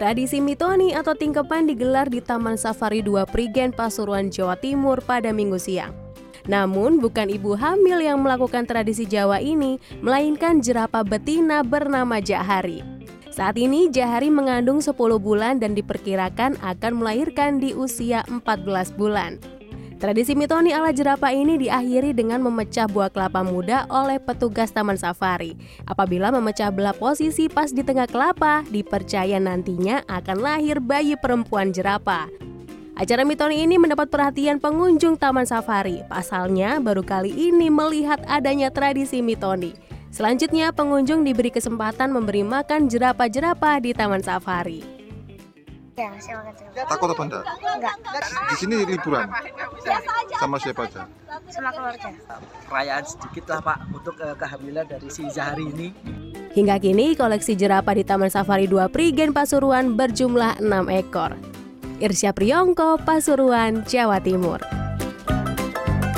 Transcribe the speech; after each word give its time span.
Tradisi 0.00 0.40
mitoni 0.40 0.96
atau 0.96 1.12
tingkepan 1.12 1.68
digelar 1.68 2.08
di 2.08 2.24
Taman 2.24 2.56
Safari 2.56 3.04
2 3.04 3.28
Prigen 3.28 3.68
Pasuruan, 3.68 4.32
Jawa 4.32 4.56
Timur 4.56 4.96
pada 5.04 5.28
minggu 5.28 5.60
siang. 5.60 5.92
Namun 6.48 7.04
bukan 7.04 7.28
ibu 7.28 7.52
hamil 7.52 8.00
yang 8.00 8.24
melakukan 8.24 8.64
tradisi 8.64 9.04
Jawa 9.04 9.44
ini, 9.44 9.76
melainkan 10.00 10.64
jerapah 10.64 11.04
betina 11.04 11.60
bernama 11.60 12.16
Jahari. 12.16 12.80
Saat 13.28 13.60
ini 13.60 13.92
Jahari 13.92 14.32
mengandung 14.32 14.80
10 14.80 14.96
bulan 15.20 15.60
dan 15.60 15.76
diperkirakan 15.76 16.56
akan 16.64 16.92
melahirkan 16.96 17.60
di 17.60 17.76
usia 17.76 18.24
14 18.24 18.96
bulan. 18.96 19.36
Tradisi 20.00 20.32
mitoni 20.32 20.72
ala 20.72 20.96
jerapah 20.96 21.28
ini 21.28 21.60
diakhiri 21.60 22.16
dengan 22.16 22.40
memecah 22.40 22.88
buah 22.88 23.12
kelapa 23.12 23.44
muda 23.44 23.84
oleh 23.92 24.16
petugas 24.16 24.72
Taman 24.72 24.96
Safari. 24.96 25.52
Apabila 25.84 26.32
memecah 26.32 26.72
belah 26.72 26.96
posisi 26.96 27.52
pas 27.52 27.68
di 27.68 27.84
tengah 27.84 28.08
kelapa, 28.08 28.64
dipercaya 28.72 29.36
nantinya 29.36 30.00
akan 30.08 30.40
lahir 30.40 30.80
bayi 30.80 31.20
perempuan 31.20 31.76
jerapah. 31.76 32.32
Acara 32.96 33.28
mitoni 33.28 33.60
ini 33.60 33.76
mendapat 33.76 34.08
perhatian 34.08 34.56
pengunjung 34.56 35.20
Taman 35.20 35.44
Safari. 35.44 36.00
Pasalnya, 36.08 36.80
baru 36.80 37.04
kali 37.04 37.52
ini 37.52 37.68
melihat 37.68 38.24
adanya 38.24 38.72
tradisi 38.72 39.20
mitoni. 39.20 39.76
Selanjutnya, 40.08 40.72
pengunjung 40.72 41.28
diberi 41.28 41.52
kesempatan 41.52 42.08
memberi 42.08 42.40
makan 42.40 42.88
jerapah-jerapah 42.88 43.84
di 43.84 43.92
Taman 43.92 44.24
Safari. 44.24 44.80
Ya, 46.00 46.08
saya 46.16 46.40
makan 46.40 46.56
jeruk. 46.56 46.88
Takut 46.88 47.08
apa 47.12 47.22
enggak? 47.28 47.44
Enggak, 47.44 47.94
Di 48.48 48.56
sini 48.56 48.76
liburan 48.88 49.28
ya, 49.84 49.98
sama 50.38 50.56
siapa 50.60 50.82
aja? 50.86 51.02
sama 51.50 51.70
keluarga. 51.74 52.08
perayaan 52.70 53.04
sedikit 53.04 53.44
lah 53.50 53.60
Pak 53.62 53.78
untuk 53.90 54.14
eh, 54.22 54.36
kehamilan 54.38 54.86
dari 54.86 55.08
si 55.10 55.26
Zahari 55.30 55.66
ini. 55.66 55.88
Hingga 56.50 56.82
kini, 56.82 57.14
koleksi 57.14 57.54
jerapah 57.54 57.94
di 57.94 58.02
Taman 58.02 58.26
Safari 58.26 58.66
2 58.66 58.90
Prigen 58.90 59.30
Pasuruan 59.30 59.94
berjumlah 59.94 60.58
6 60.58 60.66
ekor. 60.98 61.38
Irsya 62.02 62.34
Priyongko, 62.34 62.98
Pasuruan, 63.06 63.86
Jawa 63.86 64.18
Timur. 64.18 64.79